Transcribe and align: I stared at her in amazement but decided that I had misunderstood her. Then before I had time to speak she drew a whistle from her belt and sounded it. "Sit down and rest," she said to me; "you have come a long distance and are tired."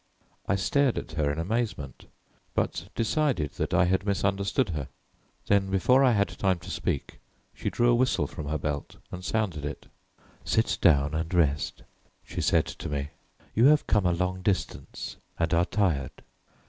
I 0.47 0.55
stared 0.55 0.97
at 0.97 1.11
her 1.11 1.31
in 1.31 1.37
amazement 1.37 2.07
but 2.55 2.89
decided 2.95 3.51
that 3.57 3.71
I 3.71 3.85
had 3.85 4.03
misunderstood 4.03 4.69
her. 4.69 4.87
Then 5.45 5.69
before 5.69 6.03
I 6.03 6.13
had 6.13 6.29
time 6.39 6.57
to 6.61 6.71
speak 6.71 7.19
she 7.53 7.69
drew 7.69 7.91
a 7.91 7.93
whistle 7.93 8.25
from 8.25 8.47
her 8.47 8.57
belt 8.57 8.95
and 9.11 9.23
sounded 9.23 9.63
it. 9.63 9.85
"Sit 10.43 10.79
down 10.81 11.13
and 11.13 11.31
rest," 11.31 11.83
she 12.23 12.41
said 12.41 12.65
to 12.65 12.89
me; 12.89 13.09
"you 13.53 13.65
have 13.67 13.85
come 13.85 14.07
a 14.07 14.11
long 14.11 14.41
distance 14.41 15.17
and 15.37 15.53
are 15.53 15.65
tired." 15.65 16.23